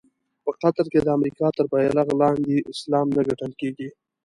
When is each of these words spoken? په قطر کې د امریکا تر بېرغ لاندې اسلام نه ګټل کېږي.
په 0.43 0.51
قطر 0.61 0.85
کې 0.91 0.99
د 1.01 1.07
امریکا 1.17 1.47
تر 1.57 1.65
بېرغ 1.71 2.07
لاندې 2.21 2.55
اسلام 2.71 3.07
نه 3.15 3.21
ګټل 3.29 3.51
کېږي. 3.59 3.89